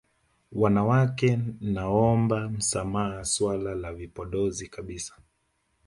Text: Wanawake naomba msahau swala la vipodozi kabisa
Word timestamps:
Wanawake 0.51 1.39
naomba 1.61 2.49
msahau 2.49 3.25
swala 3.25 3.75
la 3.75 3.93
vipodozi 3.93 4.67
kabisa 4.67 5.13